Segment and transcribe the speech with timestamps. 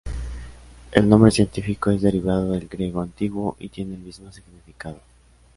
[0.93, 4.99] El nombre científico es derivado del griego antiguo y tiene el mismo significado.